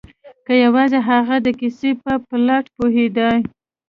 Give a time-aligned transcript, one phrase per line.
[0.45, 3.37] که یوازې هغه د کیسې په پلاټ پوهیدای